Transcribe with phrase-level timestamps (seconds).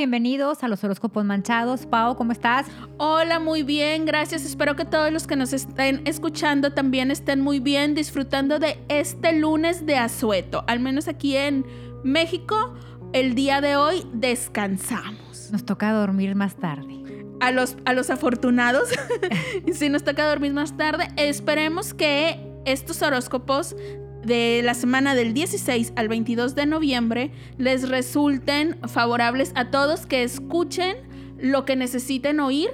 [0.00, 1.84] bienvenidos a los horóscopos manchados.
[1.84, 2.66] Pau, ¿cómo estás?
[2.96, 4.46] Hola, muy bien, gracias.
[4.46, 9.34] Espero que todos los que nos estén escuchando también estén muy bien, disfrutando de este
[9.34, 10.64] lunes de asueto.
[10.68, 11.66] Al menos aquí en
[12.02, 12.72] México,
[13.12, 15.50] el día de hoy descansamos.
[15.52, 17.04] Nos toca dormir más tarde.
[17.40, 18.88] A los, a los afortunados,
[19.74, 23.76] si nos toca dormir más tarde, esperemos que estos horóscopos
[24.24, 30.22] de la semana del 16 al 22 de noviembre les resulten favorables a todos que
[30.22, 30.96] escuchen
[31.38, 32.70] lo que necesiten oír.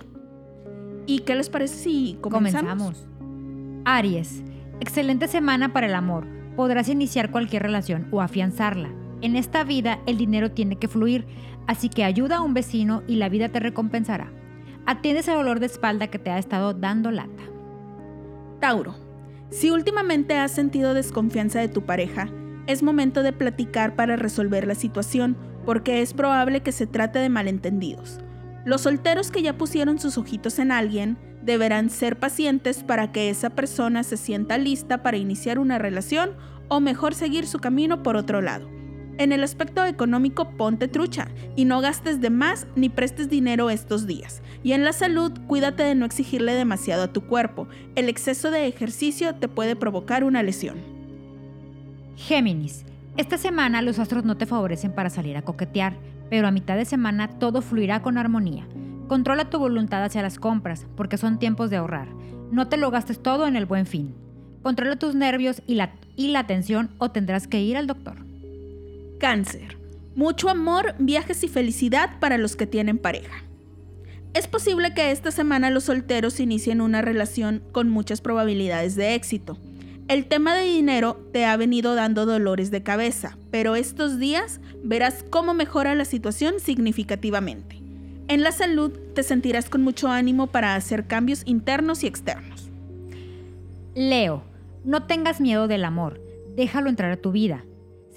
[1.07, 2.65] ¿Y qué les parece si comenzamos?
[2.65, 3.07] comenzamos.
[3.85, 4.43] Aries,
[4.81, 6.27] excelente semana para el amor.
[6.57, 8.91] Podrás iniciar cualquier relación o afianzarla.
[9.23, 11.27] En esta vida el dinero tiene que fluir,
[11.67, 14.33] así que ayuda a un vecino y la vida te recompensará.
[14.85, 17.43] Atiendes el dolor de espalda que te ha estado dando lata.
[18.61, 18.95] Tauro,
[19.51, 22.29] si últimamente has sentido desconfianza de tu pareja,
[22.67, 27.29] es momento de platicar para resolver la situación, porque es probable que se trate de
[27.29, 28.19] malentendidos.
[28.65, 33.51] Los solteros que ya pusieron sus ojitos en alguien deberán ser pacientes para que esa
[33.51, 36.33] persona se sienta lista para iniciar una relación
[36.69, 38.76] o mejor seguir su camino por otro lado.
[39.19, 44.07] En el aspecto económico, ponte trucha y no gastes de más ni prestes dinero estos
[44.07, 44.43] días.
[44.63, 47.67] Y en la salud, cuídate de no exigirle demasiado a tu cuerpo.
[47.95, 50.77] El exceso de ejercicio te puede provocar una lesión.
[52.17, 52.85] Géminis,
[53.17, 55.97] esta semana los astros no te favorecen para salir a coquetear,
[56.29, 58.67] pero a mitad de semana todo fluirá con armonía.
[59.09, 62.09] Controla tu voluntad hacia las compras, porque son tiempos de ahorrar.
[62.51, 64.15] No te lo gastes todo en el buen fin.
[64.63, 68.26] Controla tus nervios y la, y la tensión o tendrás que ir al doctor.
[69.19, 69.79] Cáncer.
[70.15, 73.45] Mucho amor, viajes y felicidad para los que tienen pareja.
[74.35, 79.57] Es posible que esta semana los solteros inicien una relación con muchas probabilidades de éxito.
[80.09, 85.25] El tema de dinero te ha venido dando dolores de cabeza, pero estos días verás
[85.31, 87.83] cómo mejora la situación significativamente.
[88.29, 92.69] En la salud te sentirás con mucho ánimo para hacer cambios internos y externos.
[93.95, 94.45] Leo,
[94.85, 96.21] no tengas miedo del amor,
[96.55, 97.65] déjalo entrar a tu vida.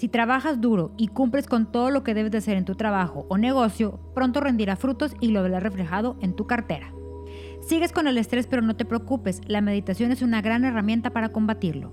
[0.00, 3.26] Si trabajas duro y cumples con todo lo que debes de hacer en tu trabajo
[3.28, 6.94] o negocio, pronto rendirá frutos y lo verás reflejado en tu cartera.
[7.60, 11.32] Sigues con el estrés pero no te preocupes, la meditación es una gran herramienta para
[11.32, 11.92] combatirlo.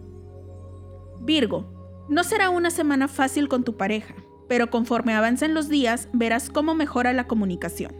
[1.19, 4.15] Virgo, no será una semana fácil con tu pareja,
[4.47, 7.93] pero conforme avancen los días verás cómo mejora la comunicación.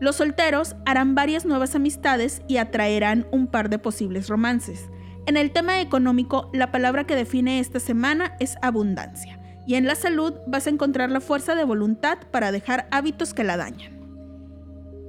[0.00, 4.88] Los solteros harán varias nuevas amistades y atraerán un par de posibles romances.
[5.26, 9.38] En el tema económico, la palabra que define esta semana es abundancia.
[9.66, 13.44] Y en la salud vas a encontrar la fuerza de voluntad para dejar hábitos que
[13.44, 14.00] la dañan.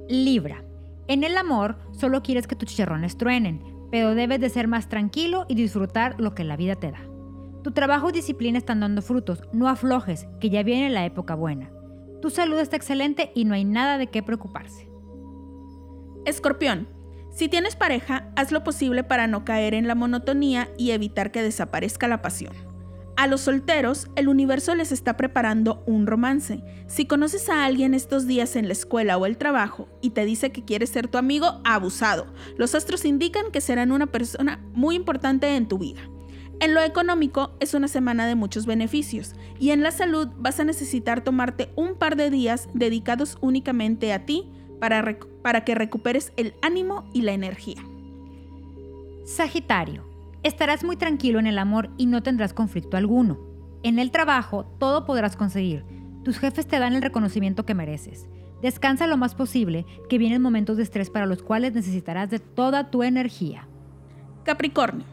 [0.08, 0.62] Libra.
[1.08, 3.60] En el amor, solo quieres que tus chicharrones truenen,
[3.90, 7.00] pero debes de ser más tranquilo y disfrutar lo que la vida te da.
[7.64, 11.70] Tu trabajo y disciplina están dando frutos, no aflojes, que ya viene la época buena.
[12.22, 14.88] Tu salud está excelente y no hay nada de qué preocuparse.
[16.24, 16.88] Escorpión.
[17.34, 21.42] Si tienes pareja, haz lo posible para no caer en la monotonía y evitar que
[21.42, 22.54] desaparezca la pasión.
[23.16, 26.62] A los solteros, el universo les está preparando un romance.
[26.86, 30.52] Si conoces a alguien estos días en la escuela o el trabajo y te dice
[30.52, 32.26] que quiere ser tu amigo, abusado.
[32.56, 36.02] Los astros indican que serán una persona muy importante en tu vida.
[36.60, 40.64] En lo económico es una semana de muchos beneficios y en la salud vas a
[40.64, 46.54] necesitar tomarte un par de días dedicados únicamente a ti para, para que recuperes el
[46.62, 47.82] ánimo y la energía.
[49.24, 50.04] Sagitario,
[50.42, 53.38] estarás muy tranquilo en el amor y no tendrás conflicto alguno.
[53.82, 55.84] En el trabajo todo podrás conseguir.
[56.24, 58.28] Tus jefes te dan el reconocimiento que mereces.
[58.62, 62.90] Descansa lo más posible, que vienen momentos de estrés para los cuales necesitarás de toda
[62.90, 63.68] tu energía.
[64.42, 65.04] Capricornio,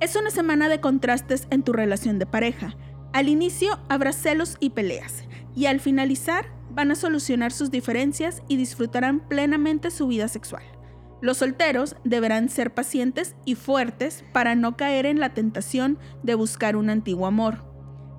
[0.00, 2.74] es una semana de contrastes en tu relación de pareja.
[3.12, 5.24] Al inicio habrá celos y peleas,
[5.54, 10.62] y al finalizar van a solucionar sus diferencias y disfrutarán plenamente su vida sexual.
[11.20, 16.76] Los solteros deberán ser pacientes y fuertes para no caer en la tentación de buscar
[16.76, 17.64] un antiguo amor.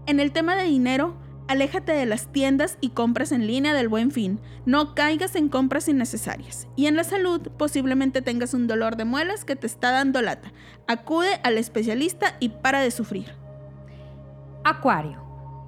[0.05, 1.17] En el tema de dinero,
[1.47, 4.39] aléjate de las tiendas y compras en línea del buen fin.
[4.65, 6.67] No caigas en compras innecesarias.
[6.75, 10.53] Y en la salud, posiblemente tengas un dolor de muelas que te está dando lata.
[10.87, 13.33] Acude al especialista y para de sufrir.
[14.63, 15.23] Acuario.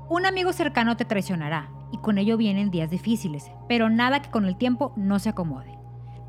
[0.10, 4.46] Un amigo cercano te traicionará y con ello vienen días difíciles, pero nada que con
[4.46, 5.78] el tiempo no se acomode.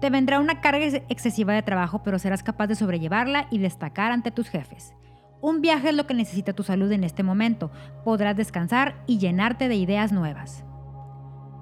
[0.00, 4.30] Te vendrá una carga excesiva de trabajo, pero serás capaz de sobrellevarla y destacar ante
[4.30, 4.94] tus jefes.
[5.40, 7.70] Un viaje es lo que necesita tu salud en este momento.
[8.04, 10.64] Podrás descansar y llenarte de ideas nuevas.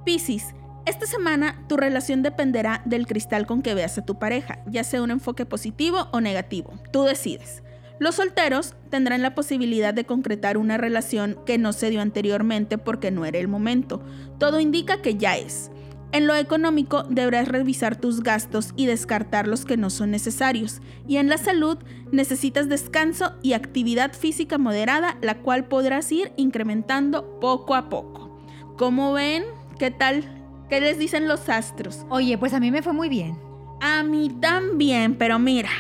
[0.04, 4.82] Piscis, esta semana tu relación dependerá del cristal con que veas a tu pareja, ya
[4.82, 6.72] sea un enfoque positivo o negativo.
[6.92, 7.62] Tú decides.
[7.98, 13.10] Los solteros tendrán la posibilidad de concretar una relación que no se dio anteriormente porque
[13.10, 14.02] no era el momento.
[14.38, 15.70] Todo indica que ya es.
[16.12, 20.82] En lo económico deberás revisar tus gastos y descartar los que no son necesarios.
[21.08, 21.78] Y en la salud
[22.10, 28.42] necesitas descanso y actividad física moderada, la cual podrás ir incrementando poco a poco.
[28.76, 29.44] ¿Cómo ven?
[29.78, 30.24] ¿Qué tal?
[30.68, 32.04] ¿Qué les dicen los astros?
[32.10, 33.38] Oye, pues a mí me fue muy bien.
[33.80, 35.70] A mí también, pero mira,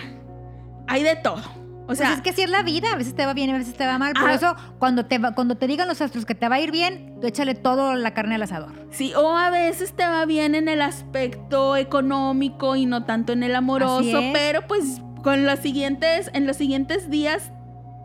[0.88, 1.61] hay de todo.
[1.88, 3.58] O sea, pues es que así es la vida, a veces te va bien, a
[3.58, 4.12] veces te va mal.
[4.14, 4.34] Por Ah.
[4.34, 7.16] eso, cuando te, va- cuando te digan los astros que te va a ir bien,
[7.20, 8.72] tú échale todo la carne al asador.
[8.90, 13.42] Sí, o a veces te va bien en el aspecto económico y no tanto en
[13.42, 17.52] el amoroso, pero pues con los siguientes, en los siguientes días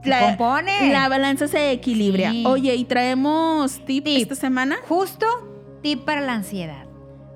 [0.03, 0.91] la, compone.
[0.91, 2.31] la balanza se equilibra.
[2.31, 2.43] Sí.
[2.47, 4.21] Oye, y traemos tip, Tip.
[4.21, 4.77] esta semana.
[4.87, 5.25] Justo
[5.81, 6.85] tip para la ansiedad.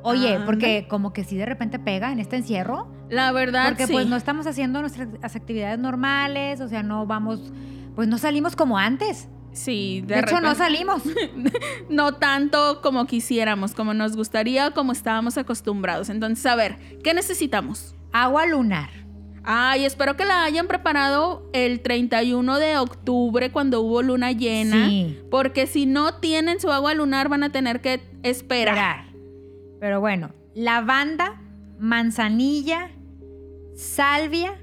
[0.03, 3.87] Oye, Ah, porque como que si de repente pega en este encierro, La verdad, porque
[3.87, 3.93] sí.
[3.93, 7.51] pues no estamos haciendo nuestras actividades normales, o sea, no vamos,
[7.93, 9.27] pues no salimos como antes.
[9.51, 11.03] Sí, De, hecho, no salimos.
[11.89, 16.09] no tanto como quisiéramos, como nos gustaría, como estábamos acostumbrados.
[16.09, 17.95] Entonces, a ver, ¿qué necesitamos?
[18.13, 18.89] Agua lunar.
[19.43, 24.87] Ay, espero que la hayan preparado el 31 de octubre cuando hubo luna llena.
[24.87, 25.19] Sí.
[25.29, 28.77] Porque si no tienen su agua lunar van a tener que esperar.
[28.77, 29.05] Esperar.
[29.81, 31.41] Pero bueno, lavanda,
[31.79, 32.91] manzanilla,
[33.81, 34.59] salvia,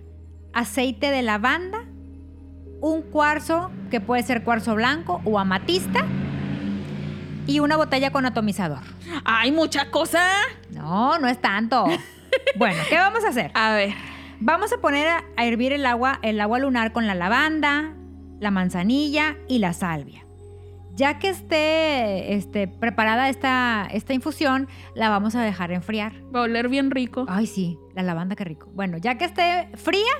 [0.52, 1.84] aceite de lavanda,
[2.80, 6.06] un cuarzo que puede ser cuarzo blanco o amatista
[7.46, 8.80] y una botella con atomizador.
[9.24, 10.22] ¡Ay, mucha cosa!
[10.70, 11.86] No, no es tanto.
[12.56, 13.50] bueno, ¿qué vamos a hacer?
[13.54, 13.94] A ver.
[14.40, 17.94] Vamos a poner a, a hervir el agua, el agua lunar con la lavanda,
[18.38, 20.27] la manzanilla y la salvia.
[20.98, 24.66] Ya que esté este, preparada esta, esta infusión,
[24.96, 26.12] la vamos a dejar enfriar.
[26.34, 27.24] Va a oler bien rico.
[27.28, 28.68] Ay, sí, la lavanda, qué rico.
[28.74, 30.10] Bueno, ya que esté fría,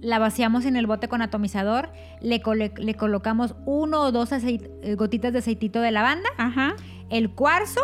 [0.00, 1.90] la vaciamos en el bote con atomizador,
[2.20, 2.40] le,
[2.76, 6.76] le colocamos uno o dos eh, gotitas de aceitito de lavanda, Ajá.
[7.08, 7.80] el cuarzo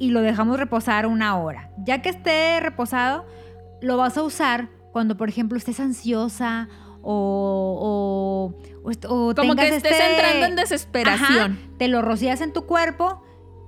[0.00, 1.70] y lo dejamos reposar una hora.
[1.86, 3.26] Ya que esté reposado,
[3.80, 6.68] lo vas a usar cuando, por ejemplo, estés ansiosa
[7.04, 8.52] o,
[8.82, 11.52] o, o Como que estés este- entrando en desesperación.
[11.52, 13.22] Ajá, te lo rocías en tu cuerpo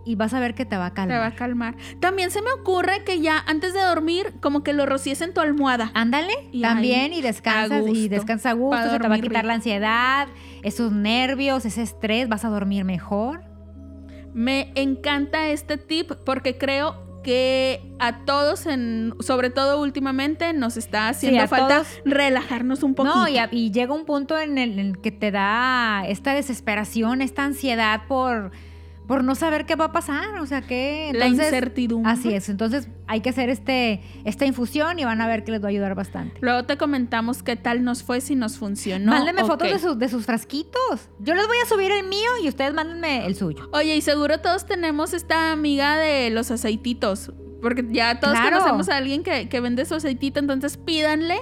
[0.05, 1.21] y vas a ver que te va a Te calmar.
[1.21, 1.77] va a calmar.
[2.01, 5.41] También se me ocurre que ya antes de dormir, como que lo rocíes en tu
[5.41, 5.91] almohada.
[5.95, 9.45] Ándale, Y también ahí, y descansas y descansa a gusto, se te va a quitar
[9.45, 10.29] la ansiedad,
[10.63, 13.43] esos nervios, ese estrés, vas a dormir mejor.
[14.33, 21.09] Me encanta este tip porque creo que a todos, en, sobre todo últimamente, nos está
[21.09, 21.89] haciendo falta todos.
[22.05, 23.17] relajarnos un poquito.
[23.17, 26.33] No, y, a- y llega un punto en el, en el que te da esta
[26.35, 28.53] desesperación, esta ansiedad por,
[29.07, 32.11] por no saber qué va a pasar, o sea que la incertidumbre.
[32.11, 35.63] así es, entonces hay que hacer este esta infusión y van a ver que les
[35.63, 36.39] va a ayudar bastante.
[36.41, 39.13] Luego te comentamos qué tal nos fue, si nos funcionó.
[39.13, 41.09] Mándenme fotos de, sus- de sus frasquitos.
[41.21, 43.69] Yo les voy a subir el mío y ustedes mándenme el suyo.
[43.73, 47.33] Oye, y seguro todos tenemos esta amiga de los aceititos.
[47.63, 48.59] Porque ya todos Claro.
[48.59, 51.37] conocemos a alguien que, que vende su aceitito, entonces pídanle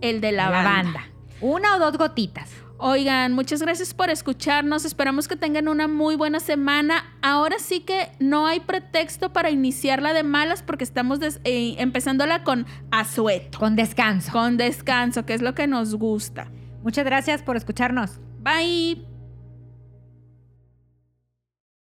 [0.00, 1.04] el de la banda.
[1.40, 2.50] Una o dos gotitas.
[2.80, 4.84] Oigan, muchas gracias por escucharnos.
[4.84, 7.04] Esperamos que tengan una muy buena semana.
[7.22, 12.66] Ahora sí que no hay pretexto para iniciarla de malas porque estamos eh, empezándola con
[12.92, 14.30] asueto, Con descanso.
[14.30, 16.50] con descanso, que es lo que nos gusta.
[16.84, 18.20] Muchas gracias por escucharnos.
[18.40, 19.07] Bye.